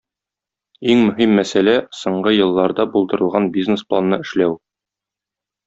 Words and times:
Иң 0.93 1.03
мөһим 1.09 1.35
мәсьәлә- 1.39 1.75
соңгы 1.99 2.33
елларда 2.37 2.87
булдырылган 2.97 3.53
бизнес-планны 3.61 4.21
эшләү. 4.27 4.59